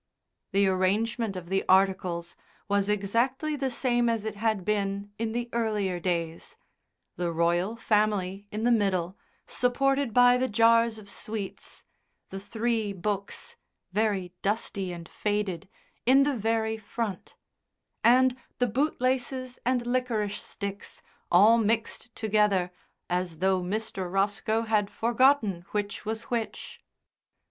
The 0.51 0.67
arrangement 0.67 1.35
of 1.35 1.47
the 1.49 1.63
articles 1.69 2.35
was 2.67 2.89
exactly 2.89 3.55
the 3.55 3.69
same 3.69 4.09
as 4.09 4.25
it 4.25 4.33
had 4.33 4.65
been 4.65 5.11
in 5.19 5.31
the 5.31 5.47
earlier 5.53 5.99
days 5.99 6.57
the 7.17 7.31
royal 7.31 7.75
family 7.75 8.47
in 8.51 8.63
the 8.63 8.71
middle, 8.71 9.15
supported 9.45 10.11
by 10.11 10.37
the 10.39 10.47
jars 10.47 10.97
of 10.97 11.07
sweets; 11.07 11.83
the 12.31 12.39
three 12.39 12.93
books, 12.93 13.55
very 13.91 14.33
dusty 14.41 14.91
and 14.91 15.07
faded, 15.07 15.69
in 16.07 16.23
the 16.23 16.35
very 16.35 16.77
front; 16.79 17.35
and 18.03 18.35
the 18.57 18.65
bootlaces 18.65 19.59
and 19.67 19.85
liquorice 19.85 20.41
sticks 20.41 21.03
all 21.31 21.59
mixed 21.59 22.09
together 22.15 22.71
as 23.07 23.37
though 23.37 23.61
Mr. 23.61 24.11
Roscoe 24.11 24.63
had 24.63 24.89
forgotten 24.89 25.63
which 25.73 26.05
was 26.07 26.23
which. 26.23 26.81